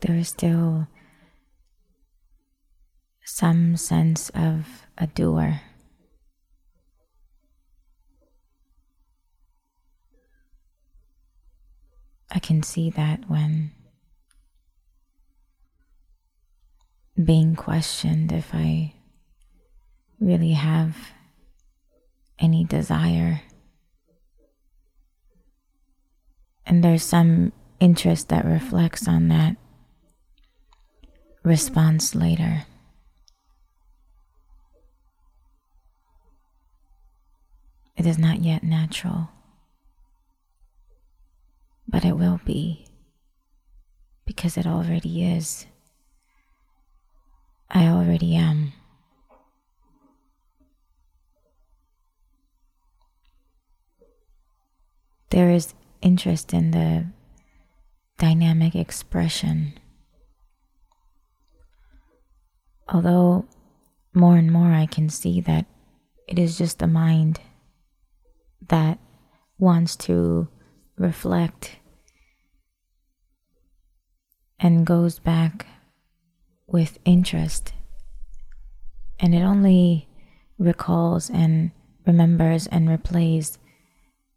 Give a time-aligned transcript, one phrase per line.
[0.00, 0.86] there is still
[3.24, 5.60] some sense of a doer.
[12.32, 13.72] I can see that when
[17.22, 18.94] being questioned if I
[20.20, 20.96] really have
[22.38, 23.42] any desire.
[26.64, 29.56] And there's some interest that reflects on that
[31.42, 32.64] response later.
[37.96, 39.28] It is not yet natural,
[41.86, 42.86] but it will be
[44.24, 45.66] because it already is.
[47.68, 48.72] I already am.
[55.30, 57.06] There is interest in the
[58.18, 59.79] dynamic expression.
[62.90, 63.46] Although
[64.12, 65.66] more and more I can see that
[66.26, 67.40] it is just the mind
[68.68, 68.98] that
[69.58, 70.48] wants to
[70.96, 71.76] reflect
[74.58, 75.66] and goes back
[76.66, 77.72] with interest.
[79.18, 80.08] And it only
[80.58, 81.70] recalls and
[82.06, 83.58] remembers and replays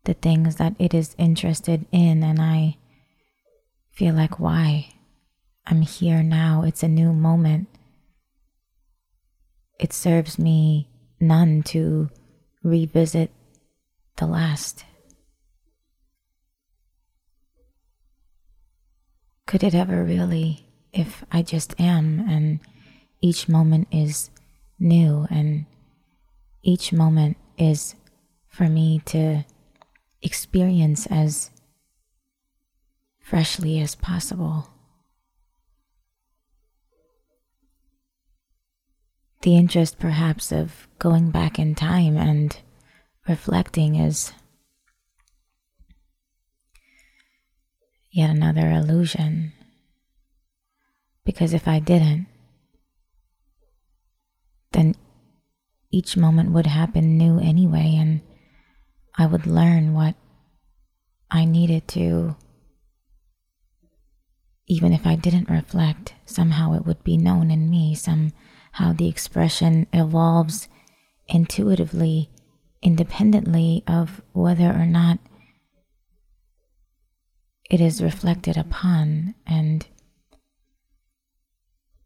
[0.06, 2.24] the things that it is interested in.
[2.24, 2.78] And I
[3.92, 4.94] feel like, why?
[5.66, 6.64] I'm here now.
[6.64, 7.68] It's a new moment.
[9.84, 10.90] It serves me
[11.20, 12.10] none to
[12.64, 13.30] revisit
[14.18, 14.84] the last.
[19.46, 20.64] Could it ever really?
[20.94, 22.60] if I just am and
[23.20, 24.30] each moment is
[24.80, 25.66] new and
[26.62, 27.96] each moment is
[28.48, 29.44] for me to
[30.22, 31.50] experience as
[33.20, 34.73] freshly as possible.
[39.44, 42.58] The interest, perhaps, of going back in time and
[43.28, 44.32] reflecting is
[48.10, 49.52] yet another illusion
[51.26, 52.28] because if I didn't,
[54.72, 54.96] then
[55.92, 58.22] each moment would happen new anyway, and
[59.18, 60.16] I would learn what
[61.30, 62.38] I needed to.
[64.68, 67.94] Even if I didn't reflect, somehow it would be known in me.
[68.76, 70.68] Somehow the expression evolves
[71.28, 72.30] intuitively,
[72.82, 75.20] independently of whether or not
[77.70, 79.36] it is reflected upon.
[79.46, 79.86] And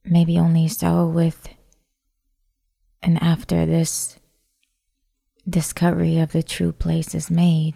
[0.03, 1.49] maybe only so with
[3.01, 4.17] and after this
[5.47, 7.75] discovery of the true place is made,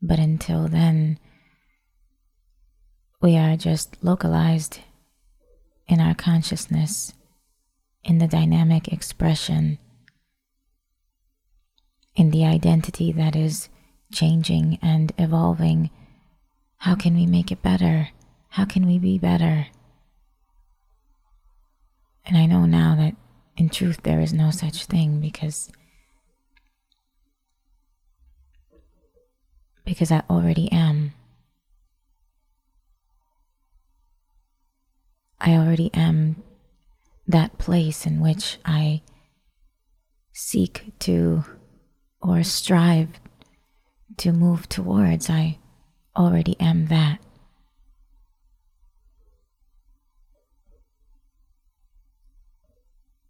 [0.00, 1.18] but until then,
[3.20, 4.78] we are just localized
[5.86, 7.12] in our consciousness,
[8.04, 9.78] in the dynamic expression,
[12.14, 13.68] in the identity that is
[14.12, 15.90] changing and evolving.
[16.78, 18.08] How can we make it better?
[18.50, 19.68] How can we be better?
[22.26, 23.16] And I know now that
[23.56, 25.70] in truth there is no such thing because
[29.84, 31.14] because I already am.
[35.40, 36.36] I already am
[37.26, 39.02] that place in which I
[40.32, 41.44] seek to
[42.20, 43.08] or strive
[44.18, 45.30] to move towards.
[45.30, 45.58] I
[46.16, 47.18] already am that.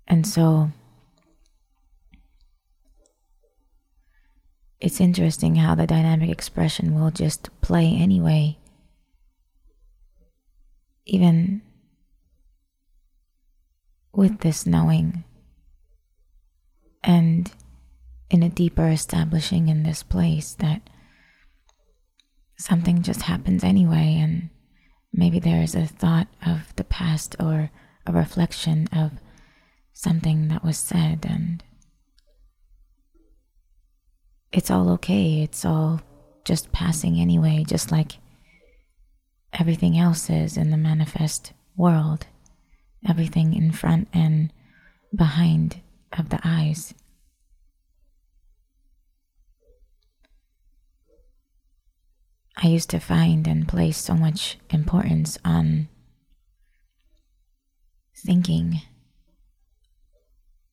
[0.06, 0.70] And so
[4.80, 8.58] it's interesting how the dynamic expression will just play anyway.
[11.06, 11.62] Even
[14.12, 15.24] with this knowing
[17.02, 17.50] and
[18.30, 20.80] in a deeper establishing in this place that
[22.58, 24.48] something just happens anyway, and
[25.12, 27.70] maybe there is a thought of the past or
[28.06, 29.12] a reflection of
[29.92, 31.62] something that was said, and
[34.52, 35.42] it's all okay.
[35.42, 36.00] It's all
[36.44, 38.12] just passing anyway, just like
[39.52, 42.26] everything else is in the manifest world,
[43.08, 44.52] everything in front and
[45.14, 45.80] behind
[46.16, 46.94] of the eyes.
[52.56, 55.88] I used to find and place so much importance on
[58.16, 58.80] thinking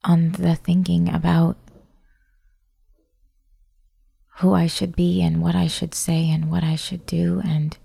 [0.03, 1.57] on the thinking about
[4.37, 7.77] who I should be and what I should say and what I should do and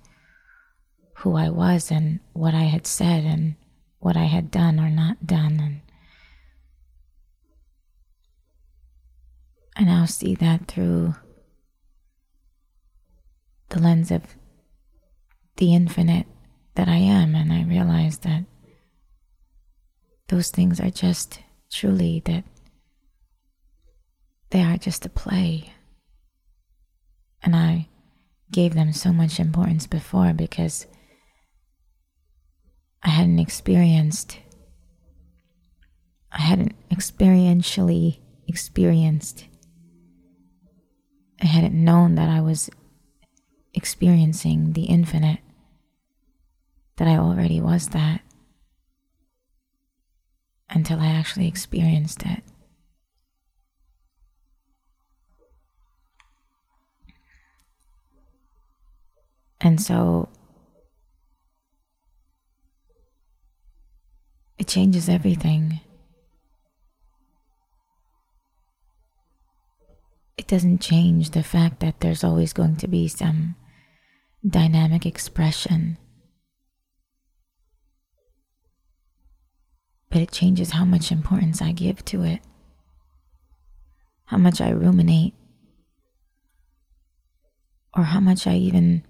[1.19, 3.57] who I was and what I had said and
[4.05, 5.59] what I had done or not done.
[5.61, 5.81] And
[9.75, 11.15] I now see that through
[13.71, 14.23] the lens of
[15.57, 16.27] the infinite
[16.75, 18.45] that I am, and I realize that
[20.29, 21.41] those things are just
[21.73, 22.45] truly that
[24.51, 25.73] they are just a play.
[27.43, 27.89] And I
[28.51, 30.87] gave them so much importance before because
[33.05, 34.39] I hadn't experienced,
[36.33, 39.45] I hadn't experientially experienced,
[41.41, 42.71] I hadn't known that I was
[43.75, 45.41] experiencing the infinite,
[46.97, 48.23] that I already was that
[50.71, 52.43] until I actually experienced it.
[59.61, 60.29] And so
[64.59, 65.81] it changes everything.
[70.37, 73.57] It doesn't change the fact that there's always going to be some
[74.47, 75.97] dynamic expression.
[80.11, 82.41] But it changes how much importance I give to it,
[84.27, 85.35] how much I ruminate,
[87.97, 89.03] or how much I even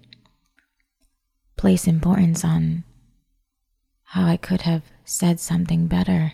[1.57, 2.84] place importance on
[4.05, 6.33] how I could have said something better.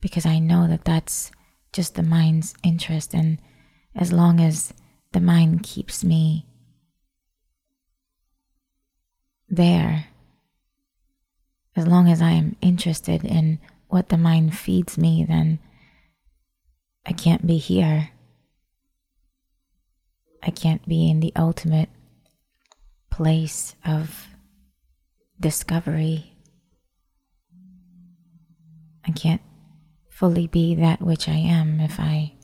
[0.00, 1.30] Because I know that that's
[1.72, 3.38] just the mind's interest, and
[3.94, 4.74] as long as
[5.12, 6.46] the mind keeps me
[9.48, 10.06] there,
[11.76, 13.58] as long as I am interested in
[13.88, 15.58] what the mind feeds me, then
[17.06, 18.10] I can't be here.
[20.42, 21.88] I can't be in the ultimate
[23.10, 24.26] place of
[25.38, 26.32] discovery.
[29.04, 29.42] I can't
[30.08, 32.34] fully be that which I am if I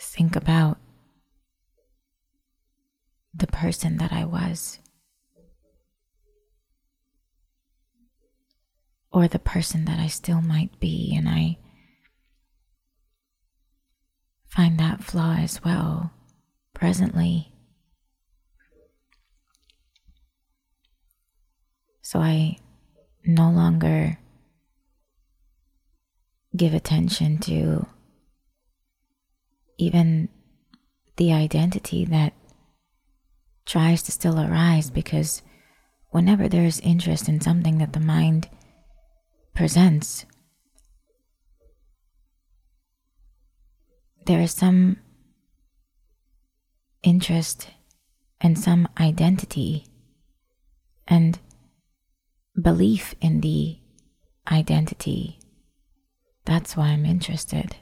[0.00, 0.78] think about
[3.34, 4.80] the person that I was.
[9.12, 11.58] Or the person that I still might be, and I
[14.48, 16.12] find that flaw as well
[16.74, 17.52] presently.
[22.08, 22.56] So I
[23.22, 24.18] no longer
[26.56, 27.86] give attention to
[29.76, 30.30] even
[31.18, 32.32] the identity that
[33.66, 35.42] tries to still arise because
[36.08, 38.48] whenever there is interest in something that the mind
[39.54, 40.24] presents,
[44.24, 44.96] there is some
[47.02, 47.68] interest
[48.40, 49.84] and some identity.
[51.06, 51.38] And
[52.60, 53.78] belief in the
[54.50, 55.38] identity.
[56.44, 57.76] That's why I'm interested.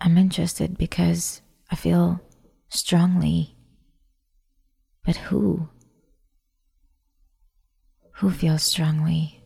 [0.00, 1.40] I'm interested because
[1.70, 2.20] I feel
[2.68, 3.56] strongly.
[5.04, 5.68] But who?
[8.16, 9.44] Who feels strongly?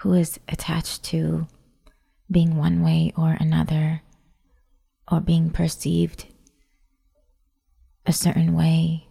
[0.00, 1.46] who is attached to
[2.30, 4.02] being one way or another,
[5.10, 6.26] or being perceived
[8.06, 9.08] a certain way,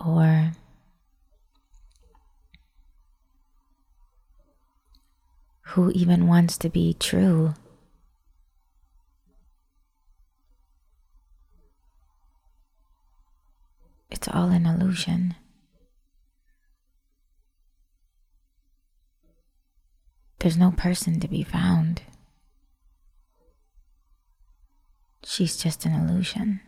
[0.00, 0.52] or
[5.68, 7.54] who even wants to be true.
[14.10, 15.34] It's all an illusion.
[20.38, 22.02] There's no person to be found.
[25.24, 26.60] She's just an illusion.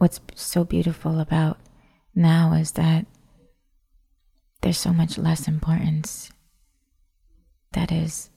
[0.00, 1.58] What's so beautiful about
[2.14, 3.04] now is that
[4.62, 6.32] there's so much less importance
[7.72, 8.30] that is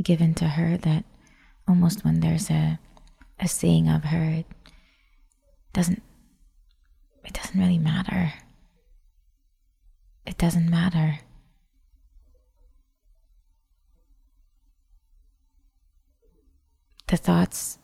[0.00, 1.04] given to her that
[1.66, 2.78] almost when there's a
[3.40, 4.44] a saying of her heard
[5.72, 6.00] doesn't
[7.24, 8.32] it doesn't really matter.
[10.26, 11.18] It doesn't matter.
[17.08, 17.79] The thoughts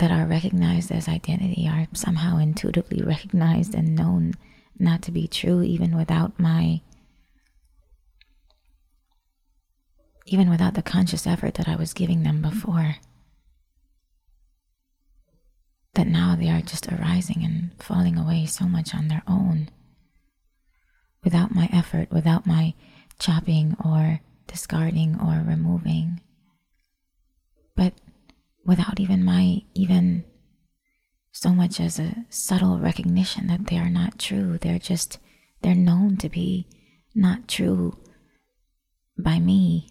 [0.00, 4.34] that are recognized as identity are somehow intuitively recognized and known
[4.78, 6.80] not to be true, even without my
[10.26, 12.96] even without the conscious effort that I was giving them before.
[15.94, 19.68] that now they are just arising and falling away so much on their own
[21.24, 22.74] without my effort, without my
[23.18, 26.20] chopping or discarding or removing,
[27.76, 27.92] but
[28.64, 30.24] without even my even
[31.32, 34.58] so much as a subtle recognition that they are not true.
[34.58, 35.18] They're just,
[35.62, 36.66] they're known to be
[37.14, 37.98] not true
[39.16, 39.88] by me.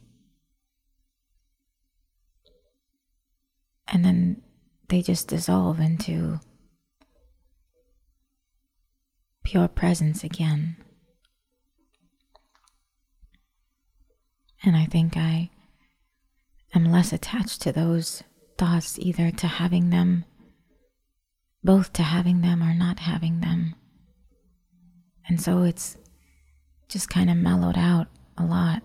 [3.88, 4.42] And then
[4.90, 6.40] they just dissolve into
[9.44, 10.78] pure presence again.
[14.64, 15.50] And I think I
[16.76, 18.24] am less attached to those
[18.60, 20.26] thoughts, either to having them,
[21.64, 23.74] both to having them or not having them.
[25.28, 25.98] And so it's
[26.90, 28.84] just kind of mellowed out a lot.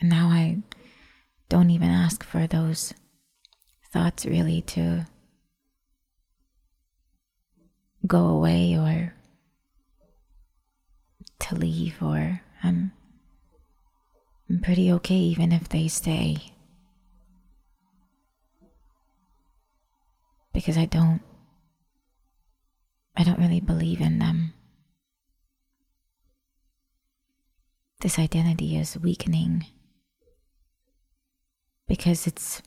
[0.00, 0.62] And now I
[1.48, 2.94] don't even ask for those
[3.92, 5.06] thoughts really to
[8.06, 9.14] go away or
[11.40, 12.92] to leave or I'm
[14.52, 16.36] I'm pretty okay even if they stay.
[20.52, 21.22] Because I don't
[23.16, 24.52] I don't really believe in them.
[28.02, 29.64] This identity is weakening
[31.88, 32.60] because its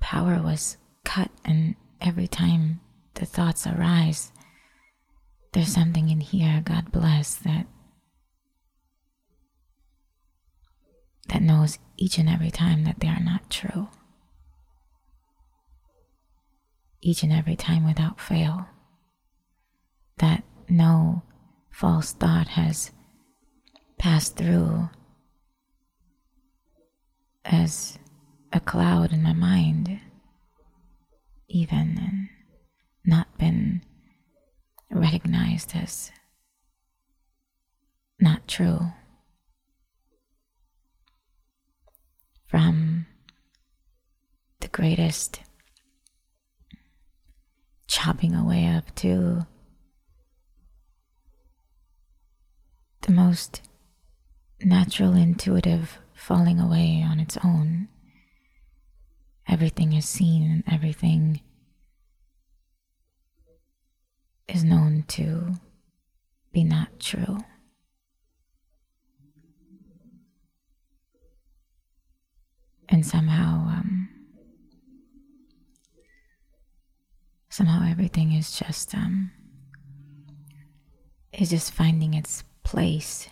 [0.00, 2.80] power was cut, and every time
[3.14, 4.32] the thoughts arise,
[5.52, 7.66] there's something in here, God bless, that
[11.28, 13.88] that knows each and every time that they are not true.
[17.00, 18.66] Each and every time without fail.
[20.18, 21.22] That no
[21.70, 22.92] false thought has
[23.98, 24.88] passed through
[27.44, 27.98] as
[28.52, 30.00] a cloud in my mind,
[31.48, 32.28] even and
[33.04, 33.82] not been
[34.90, 36.12] recognized as
[38.20, 38.92] not true.
[42.52, 43.06] From
[44.60, 45.40] the greatest
[47.86, 49.46] chopping away of to
[53.00, 53.62] the most
[54.62, 57.88] natural, intuitive falling away on its own.
[59.48, 61.40] Everything is seen and everything
[64.46, 65.54] is known to
[66.52, 67.38] be not true.
[72.92, 74.10] And somehow, um,
[77.48, 79.30] somehow everything is just, um,
[81.32, 83.30] is just finding its place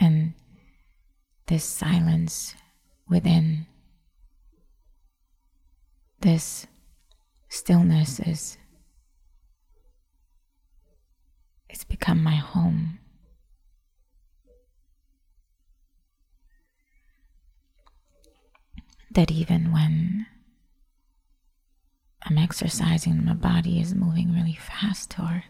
[0.00, 0.32] and
[1.48, 2.54] this silence
[3.10, 3.66] within,
[6.20, 6.66] this
[7.50, 8.56] stillness is
[11.68, 13.00] it's become my home.
[19.12, 20.26] That even when
[22.24, 25.44] I'm exercising, my body is moving really fast or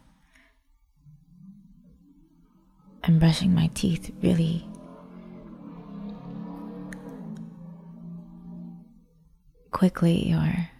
[3.04, 4.66] I'm brushing my teeth really
[9.71, 10.71] quickly or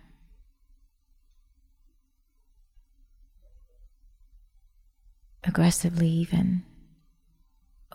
[5.45, 6.65] aggressively, even,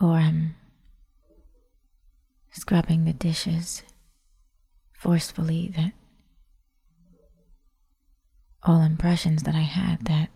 [0.02, 0.56] or I'm
[2.52, 3.84] scrubbing the dishes
[4.98, 5.94] forcefully, that
[8.64, 10.30] all impressions that I had that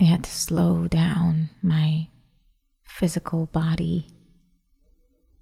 [0.00, 2.08] I had to slow down my
[2.84, 4.06] physical body.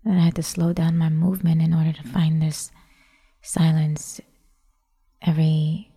[0.04, 2.70] that I had to slow down my movement in order to find this
[3.42, 4.20] silence.
[5.22, 5.90] Every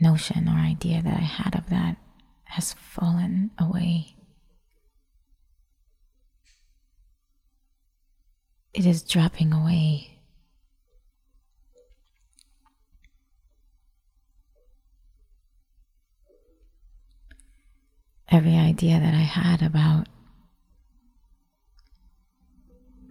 [0.00, 1.96] notion or idea that I had of that
[2.44, 4.17] has fallen away.
[8.74, 10.18] It is dropping away.
[18.30, 20.06] every idea that I had about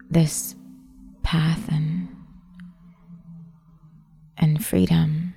[0.09, 0.55] this
[1.23, 2.07] path and
[4.37, 5.33] and freedom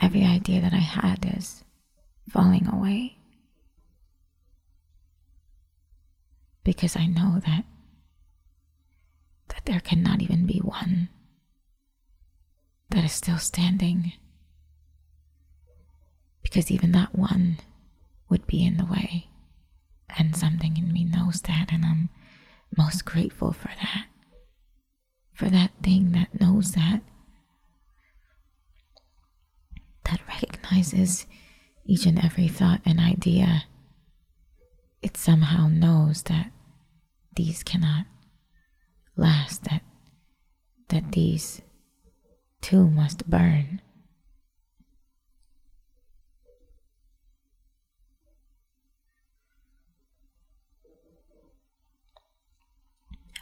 [0.00, 1.62] every idea that I had is
[2.28, 3.15] falling away
[6.66, 7.64] because I know that
[9.48, 11.08] that there cannot even be one
[12.90, 14.12] that is still standing
[16.42, 17.58] because even that one
[18.28, 19.28] would be in the way
[20.18, 22.08] and something in me knows that, and I'm
[22.76, 24.06] most grateful for that.
[25.34, 27.02] For that thing that knows that,
[30.04, 31.26] that recognizes
[31.84, 33.64] each and every thought and idea.
[35.02, 36.52] It somehow knows that
[37.34, 38.06] these cannot
[39.16, 39.82] last, that,
[40.88, 41.62] that these
[42.60, 43.80] too must burn.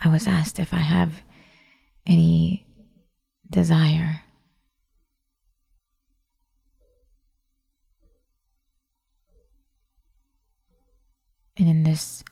[0.03, 1.23] I was asked if I have
[2.07, 2.67] any
[3.49, 4.21] desire.
[11.57, 12.23] And in this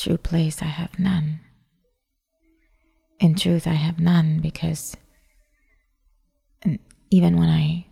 [0.00, 1.40] true place, I have none.
[3.18, 4.96] In truth, I have none because
[7.10, 7.86] even when I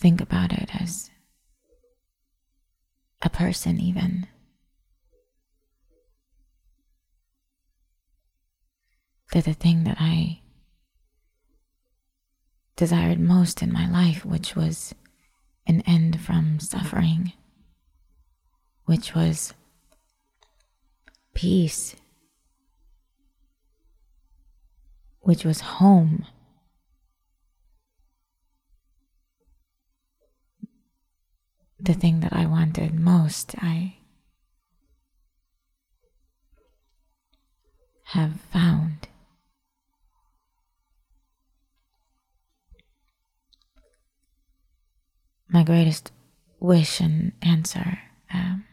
[0.00, 1.10] think about it as
[3.22, 4.26] a person, even
[9.32, 10.40] that the thing that I
[12.76, 14.94] desired most in my life, which was
[15.66, 17.32] an end from suffering,
[18.84, 19.54] which was
[21.38, 21.94] peace,
[25.20, 26.26] which was home.
[31.78, 33.98] The thing that I wanted most, I
[38.06, 39.06] have found.
[45.50, 46.12] my greatest
[46.60, 47.98] wish and answer.
[48.32, 48.67] Um,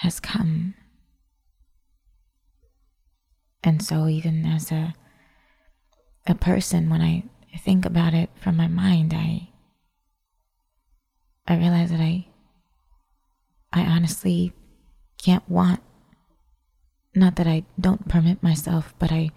[0.00, 0.74] has come.
[3.62, 4.94] And so, even as a
[6.26, 7.24] a person, when I
[7.58, 9.50] think about it from my mind, I
[11.46, 12.26] I realize that I
[13.72, 14.52] I honestly
[15.22, 15.80] can't want.
[17.14, 19.30] Not that I don't permit myself, but I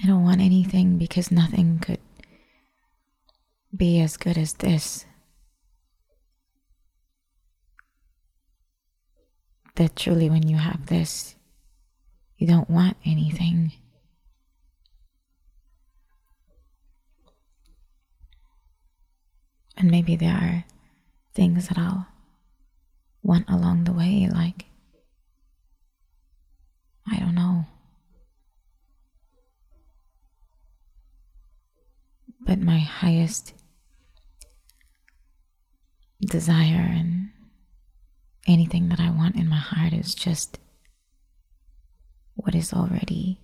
[0.00, 2.00] I don't want anything because nothing could
[3.76, 5.07] be as good as this.
[9.78, 11.36] That truly, when you have this,
[12.36, 13.72] you don't want anything.
[19.76, 20.64] And maybe there are
[21.32, 22.08] things that I'll
[23.22, 24.66] want along the way, like,
[27.08, 27.66] I don't know.
[32.48, 33.52] but my highest
[36.22, 37.28] desire and
[38.48, 40.58] anything that I want in my heart is just
[42.34, 43.40] what is already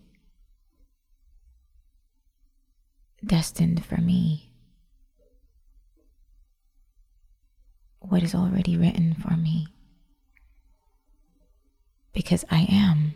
[3.25, 4.51] destined for me,
[7.99, 9.67] what is already written for me,
[12.13, 13.15] because I am.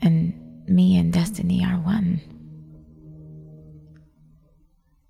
[0.00, 2.20] And me and destiny are one.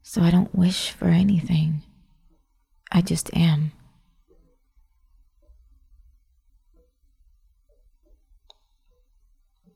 [0.03, 1.83] So I don't wish for anything.
[2.91, 3.73] I just am.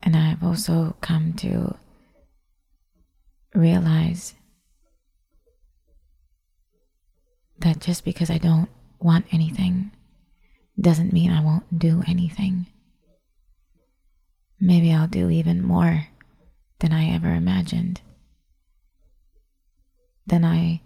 [0.02, 1.76] And I've also come to
[3.54, 4.34] realize
[7.58, 9.92] that just because I don't want anything
[10.80, 12.66] doesn't mean I won't do anything.
[14.60, 16.08] Maybe I'll do even more
[16.80, 18.00] than I ever imagined
[20.26, 20.80] than I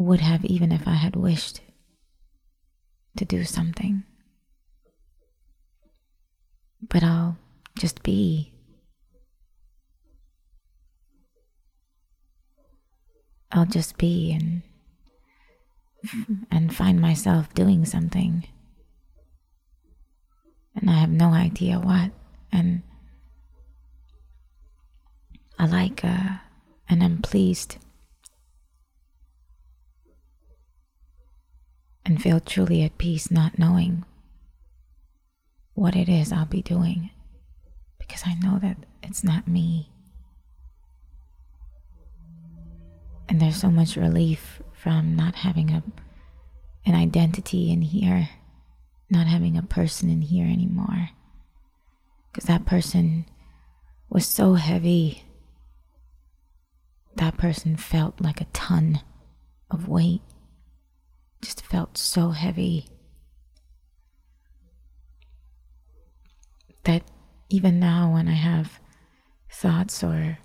[0.00, 1.60] would have even if I had wished
[3.16, 4.02] to do something.
[6.80, 7.36] But I'll
[7.78, 8.54] just be.
[13.52, 14.62] I'll just be and
[16.50, 18.48] and find myself doing something.
[20.74, 22.12] And I have no idea what.
[22.50, 22.82] And
[25.58, 26.38] I like uh
[26.88, 27.76] and I'm pleased
[32.10, 34.04] and feel truly at peace not knowing
[35.74, 37.10] what it is I'll be doing
[38.00, 39.92] because I know that it's not me.
[43.28, 45.84] And there's so much relief from not having a
[46.84, 48.28] an identity in here,
[49.08, 51.10] not having a person in here anymore.
[52.32, 53.24] Because that person
[54.08, 55.22] was so heavy
[57.16, 59.00] that person felt like a ton
[59.70, 60.22] of weight,
[61.42, 62.88] just felt so heavy
[66.84, 67.02] that
[67.48, 68.80] even now, when I have
[69.50, 70.38] thoughts or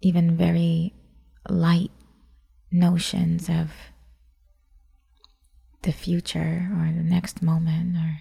[0.00, 0.94] even very
[1.48, 1.90] light
[2.70, 3.70] notions of
[5.82, 8.20] the future or the next moment or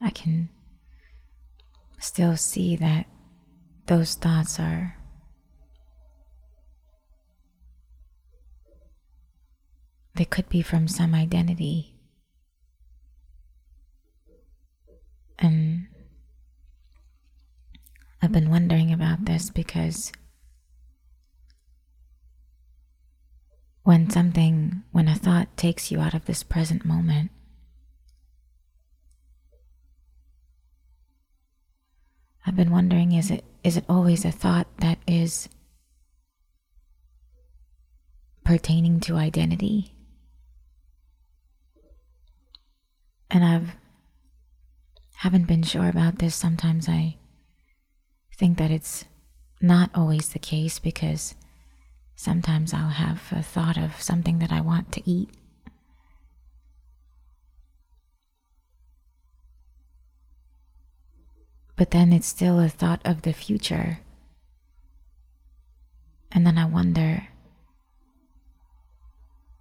[0.00, 0.50] I can
[1.98, 3.06] still see that
[3.86, 4.96] those thoughts are.
[10.14, 11.94] They could be from some identity.
[15.38, 15.88] And
[18.22, 20.10] I've been wondering about this because
[23.82, 27.30] when something, when a thought takes you out of this present moment,
[32.46, 35.48] I've been wondering is it is it always a thought that is
[38.44, 39.92] pertaining to identity?
[43.28, 43.74] And I've
[45.16, 46.36] haven't been sure about this.
[46.36, 47.16] Sometimes I
[48.36, 49.04] think that it's
[49.60, 51.34] not always the case because
[52.14, 55.30] sometimes I'll have a thought of something that I want to eat.
[61.76, 64.00] But then it's still a thought of the future.
[66.32, 67.28] And then I wonder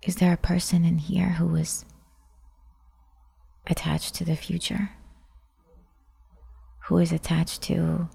[0.02, 1.84] is there a person in here who is
[3.68, 4.92] attached to the future?
[6.86, 8.10] Who is attached to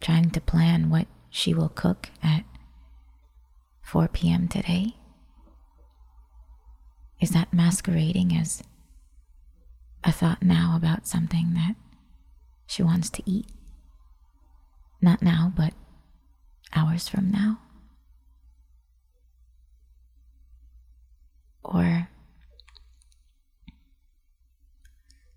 [0.00, 2.44] trying to plan what she will cook at
[3.82, 4.46] 4 p.m.
[4.46, 4.94] today?
[7.20, 8.62] Is that masquerading as
[10.04, 11.74] a thought now about something that
[12.70, 13.46] she wants to eat?
[15.02, 15.74] Not now, but
[16.74, 17.58] hours from now?
[21.64, 22.08] Or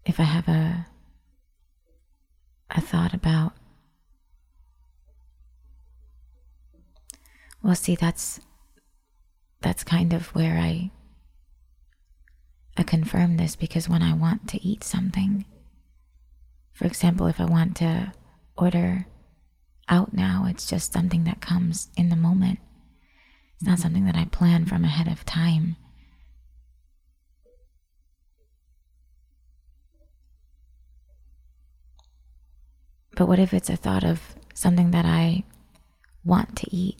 [0.05, 0.87] if I have a
[2.69, 3.53] a thought about
[7.63, 8.41] Well, see, that's
[9.61, 10.91] that's kind of where I
[12.75, 15.45] I confirm this because when I want to eat something,
[16.73, 18.13] for example, if I want to
[18.57, 19.07] order
[19.89, 22.59] out now, it's just something that comes in the moment.
[23.55, 25.77] It's not something that I plan from ahead of time.
[33.15, 35.43] But what if it's a thought of something that I
[36.25, 36.99] want to eat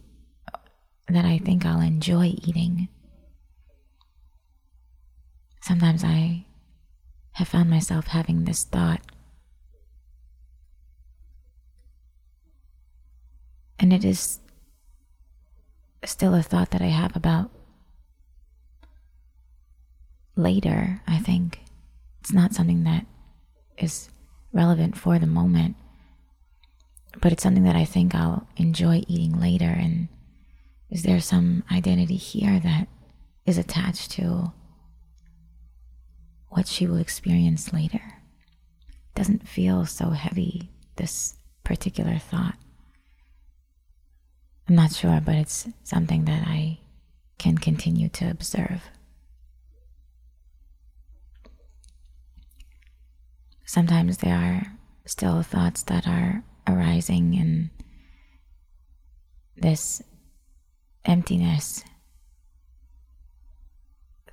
[1.07, 2.87] that I think I'll enjoy eating.
[5.61, 6.45] Sometimes I
[7.33, 9.01] have found myself having this thought.
[13.83, 14.39] And it is
[16.05, 17.51] still a thought that I have about
[20.37, 21.59] later, I think.
[22.21, 23.05] It's not something that
[23.77, 24.07] is
[24.53, 25.75] relevant for the moment,
[27.19, 30.07] but it's something that I think I'll enjoy eating later and
[30.89, 32.87] is there some identity here that
[33.45, 34.53] is attached to
[36.47, 38.21] what she will experience later?
[39.13, 42.55] Doesn't feel so heavy, this particular thought.
[44.67, 46.79] I'm not sure, but it's something that I
[47.37, 48.83] can continue to observe.
[53.65, 57.71] Sometimes there are still thoughts that are arising in
[59.57, 60.01] this
[61.05, 61.83] emptiness,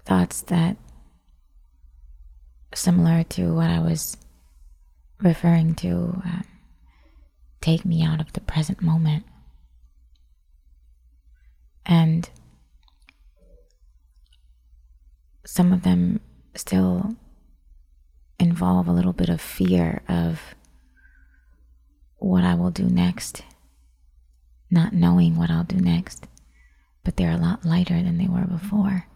[0.05, 0.77] thoughts that
[2.75, 4.17] similar to what I was
[5.21, 5.89] referring to
[6.25, 6.45] um,
[7.61, 9.25] take me out of the present moment.
[11.91, 12.31] And
[15.45, 16.21] some of them
[16.55, 17.17] still
[18.39, 20.41] involve a little bit of fear of
[22.17, 23.43] what I will do next,
[24.71, 26.27] not knowing what I'll do next
[27.05, 29.07] but they're a lot lighter than they were before.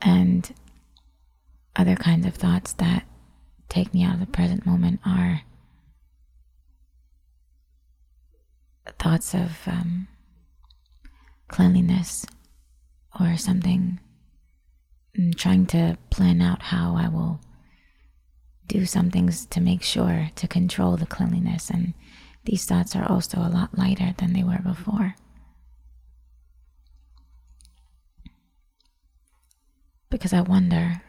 [0.00, 0.52] And
[1.76, 3.04] other kinds of thoughts that
[3.68, 5.42] take me out of the present moment are
[8.98, 10.08] thoughts of um,
[11.48, 12.26] cleanliness
[13.18, 14.00] or something,
[15.16, 17.40] I'm trying to plan out how I will
[18.66, 21.94] do some things to make sure to control the cleanliness and
[22.44, 25.14] these thoughts are also a lot lighter than they were before.
[30.10, 31.02] Because I wonder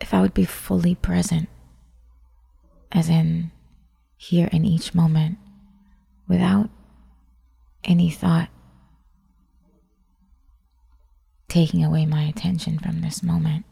[0.00, 1.48] if I would be fully present,
[2.92, 3.50] as in
[4.18, 5.38] here in each moment,
[6.28, 6.68] without
[7.84, 8.50] any thought
[11.48, 13.64] taking away my attention from this moment.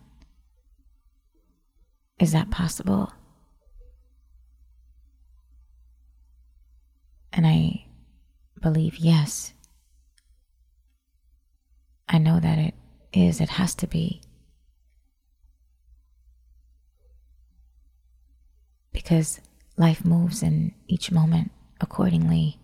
[2.18, 3.12] Is that possible?
[7.32, 7.84] And I
[8.62, 9.52] believe yes.
[12.08, 12.74] I know that it
[13.12, 14.22] is, it has to be.
[18.92, 19.40] Because
[19.76, 22.58] life moves in each moment accordingly.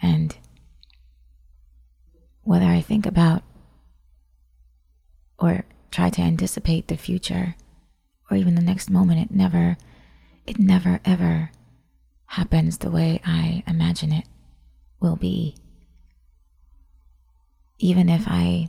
[0.00, 0.36] And
[2.42, 3.42] whether I think about
[5.38, 7.56] or try to anticipate the future
[8.30, 9.76] or even the next moment, it never,
[10.46, 11.50] it never ever
[12.26, 14.26] happens the way I imagine it
[15.00, 15.56] will be.
[17.78, 18.68] Even if I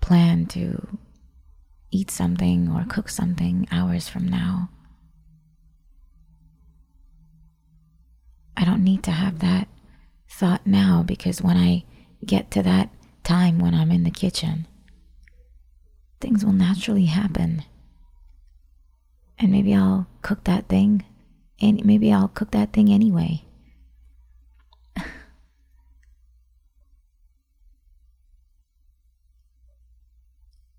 [0.00, 0.98] plan to
[1.94, 4.68] eat something or cook something hours from now,
[8.56, 9.68] I don't need to have that
[10.28, 11.84] thought now because when I
[12.24, 12.90] get to that
[13.22, 14.66] time when I'm in the kitchen,
[16.20, 17.64] things will naturally happen.
[19.38, 21.04] And maybe I'll cook that thing,
[21.60, 23.42] and maybe I'll cook that thing anyway.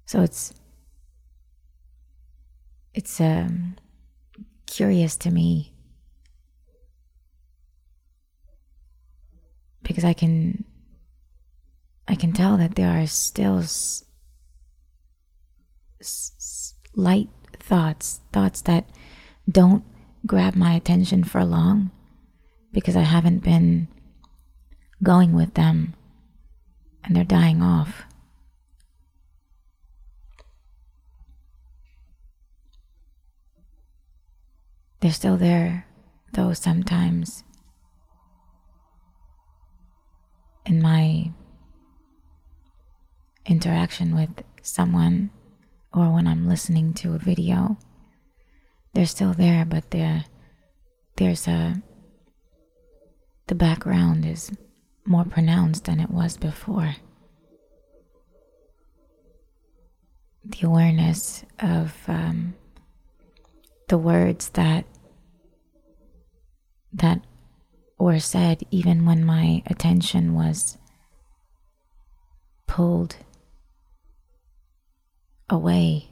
[0.06, 0.54] so it's
[2.96, 3.76] it's um,
[4.66, 5.74] curious to me
[9.84, 10.64] because I can
[12.08, 14.06] I can tell that there are still s-
[16.00, 17.30] s- light
[17.60, 18.88] thoughts, thoughts that
[19.50, 19.84] don't
[20.26, 21.92] grab my attention for long
[22.72, 23.88] because I haven't been
[25.04, 25.96] going with them
[27.04, 28.04] and they're dying off.
[35.06, 35.86] They're still there,
[36.34, 37.44] though, sometimes
[40.66, 41.32] in my
[43.46, 44.32] interaction with
[44.64, 45.30] someone
[45.94, 47.78] or when I'm listening to a video.
[48.96, 50.26] They're still there, but they're,
[51.18, 51.84] there's a
[53.46, 54.52] the background is
[55.06, 56.96] more pronounced than it was before.
[60.44, 62.56] The awareness of um,
[63.88, 64.86] the words that
[66.96, 67.22] that
[67.98, 70.78] were said, even when my attention was
[72.68, 73.18] pulled
[75.50, 76.10] away.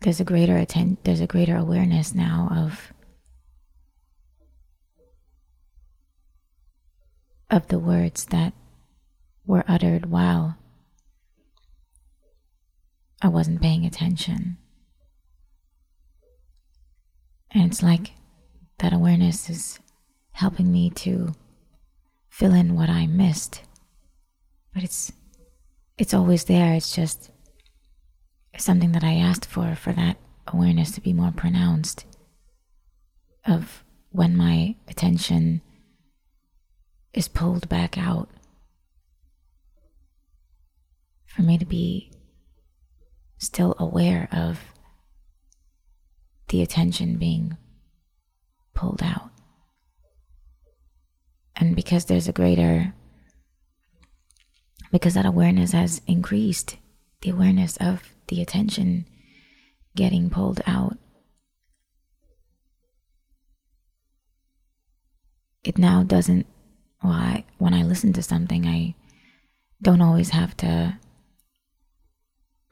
[0.00, 2.92] There's a greater atten- there's a greater awareness now of
[7.50, 8.54] of the words that
[9.44, 10.56] were uttered while
[13.20, 14.56] I wasn't paying attention.
[17.52, 18.12] And it's like
[18.78, 19.78] that awareness is
[20.32, 21.34] helping me to
[22.28, 23.62] fill in what I missed.
[24.72, 25.12] But it's
[25.98, 26.74] it's always there.
[26.74, 27.30] It's just
[28.56, 32.06] something that I asked for for that awareness to be more pronounced
[33.46, 35.62] of when my attention
[37.12, 38.28] is pulled back out
[41.26, 42.12] for me to be
[43.38, 44.60] still aware of
[46.50, 47.56] the attention being
[48.74, 49.30] pulled out.
[51.56, 52.94] And because there's a greater
[54.90, 56.76] because that awareness has increased
[57.22, 59.06] the awareness of the attention
[59.94, 60.96] getting pulled out.
[65.62, 66.46] It now doesn't,
[67.02, 68.94] well, I, when I listen to something, I
[69.82, 70.98] don't always have to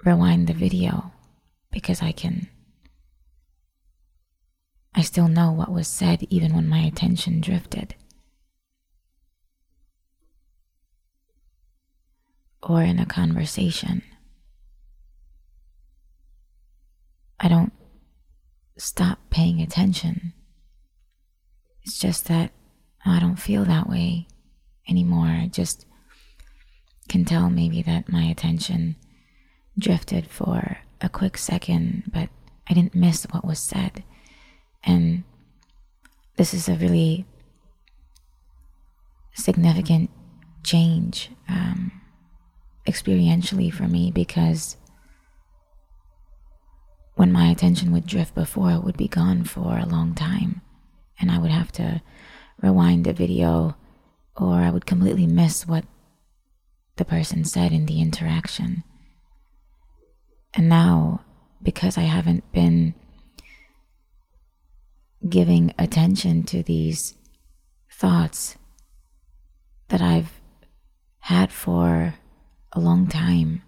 [0.05, 1.13] rewind the video
[1.71, 2.49] because I can,
[4.99, 7.95] I still know what was said even when my attention drifted.
[12.63, 14.03] or in a conversation.
[17.41, 17.73] I don't
[18.77, 20.35] stop paying attention.
[21.83, 22.53] It's just that
[23.07, 24.27] I don't feel that way
[24.89, 25.29] anymore.
[25.29, 25.87] I just
[27.09, 28.97] can tell maybe that my attention
[29.79, 32.29] drifted for a quick second, but
[32.69, 34.03] I didn't miss what was said.
[34.85, 35.25] And
[36.37, 37.27] this is a really
[39.35, 40.11] significant
[40.63, 41.31] change.
[41.49, 41.99] Um,
[42.89, 44.77] experientially for me because
[47.17, 50.63] when my attention would drift before, it would be gone for a long time.
[51.21, 52.01] And I would have to
[52.63, 53.77] rewind the video
[54.37, 55.85] or I would completely miss what
[56.97, 58.85] the person said in the interaction.
[60.55, 61.21] And now,
[61.63, 62.95] because I haven't been
[65.27, 67.15] giving attention to these
[67.91, 68.57] thoughts,
[69.89, 70.41] that I've
[71.21, 72.15] had for
[72.73, 73.63] a long time,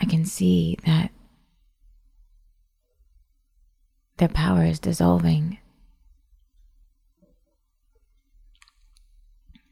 [0.00, 1.10] I can see that
[4.16, 5.58] their power is dissolving.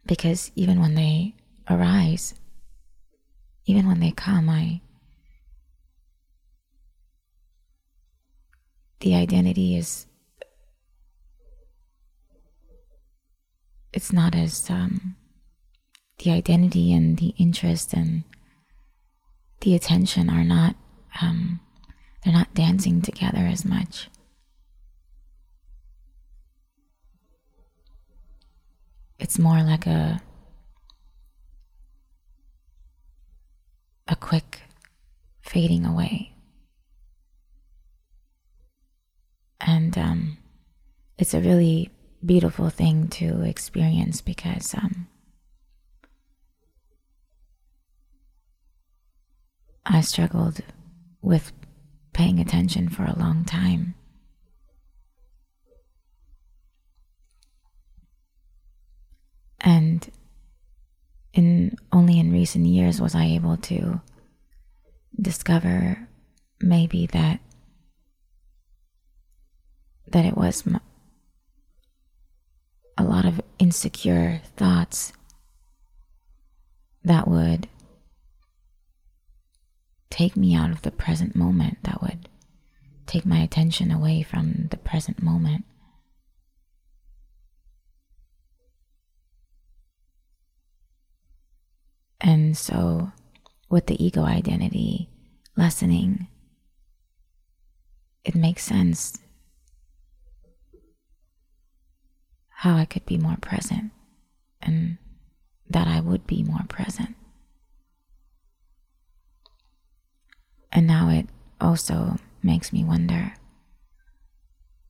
[0.05, 1.35] Because even when they
[1.70, 2.35] arise,
[3.66, 4.81] even when they come, I
[9.03, 10.07] the identity is
[13.93, 15.17] it's not as um,
[16.19, 18.23] the identity and the interest and
[19.61, 20.77] the attention are not
[21.21, 21.59] um,
[22.25, 24.09] they're not dancing together as much.
[29.19, 30.23] It's more like a
[34.07, 34.61] a quick
[35.43, 36.32] fading away
[39.62, 40.38] and um,
[41.16, 41.90] it's a really
[42.25, 45.07] beautiful thing to experience because um,
[49.87, 50.61] I struggled
[51.20, 51.53] with
[52.12, 53.94] paying attention for a long time.
[59.61, 60.11] And
[61.33, 64.01] in only in recent years was I able to
[65.20, 66.09] discover
[66.61, 67.40] maybe that
[70.12, 70.64] that it was
[72.98, 75.12] a lot of insecure thoughts
[77.03, 77.68] that would
[80.11, 82.29] take me out of the present moment, that would
[83.07, 85.64] take my attention away from the present moment.
[92.20, 93.11] And so,
[93.68, 95.09] with the ego identity
[95.57, 96.29] lessening,
[98.25, 99.22] it makes sense
[102.62, 103.90] how I could be more present
[104.62, 104.96] and
[105.68, 107.16] that I would be more present.
[110.70, 111.27] And now it
[111.61, 113.35] also makes me wonder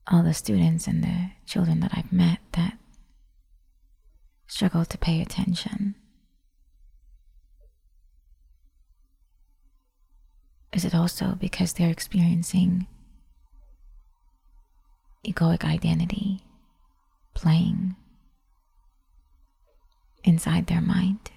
[0.05, 2.77] all the students and the children that I've met that
[4.45, 5.95] struggle to pay attention.
[10.71, 12.85] Is it also because they're experiencing
[15.25, 16.43] egoic identity
[17.33, 17.95] playing
[20.23, 21.31] inside their mind.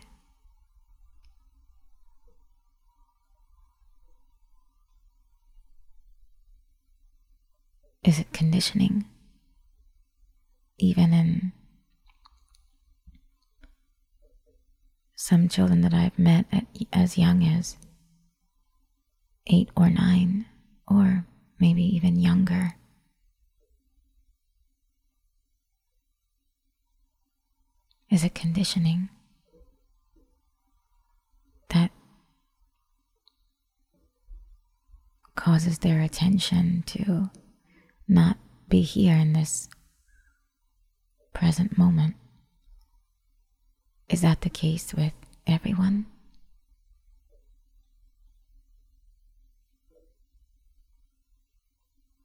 [8.05, 9.07] Is it conditioning?
[10.79, 11.53] Even in
[15.17, 17.77] some children that I've met at, as young as
[19.49, 20.47] eight or nine,
[20.87, 21.27] or
[21.59, 22.75] maybe even younger.
[28.11, 29.09] Is a conditioning
[31.71, 31.90] that
[35.35, 37.31] causes their attention to
[38.09, 38.38] not
[38.69, 39.69] be here in this
[41.35, 42.14] present moment.
[44.09, 45.12] Is that the case with
[45.47, 46.07] everyone?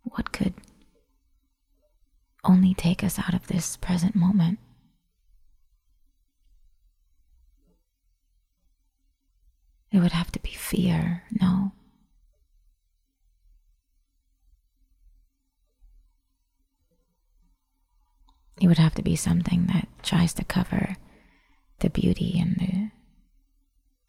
[0.04, 0.54] What could
[2.44, 4.60] only take us out of this present moment?
[9.92, 11.74] It would have to be fear, no.
[18.62, 20.96] It would have to be something that tries to cover
[21.80, 22.92] the beauty and the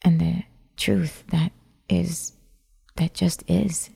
[0.03, 0.45] and the
[0.77, 1.53] truth that
[1.89, 2.33] is
[2.97, 3.91] that just is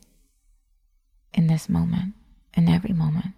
[1.35, 2.15] in this moment,
[2.55, 3.35] in every moment.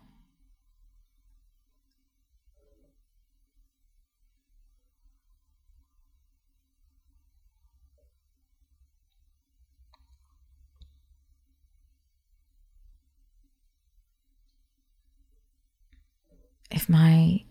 [16.88, 17.44] My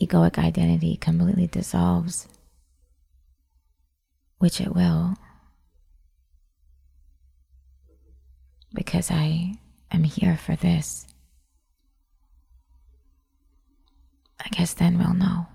[0.00, 2.28] egoic identity completely dissolves,
[4.38, 5.14] which it will,
[8.74, 9.54] because I
[9.90, 11.06] am here for this,
[14.44, 15.46] I guess then we'll know.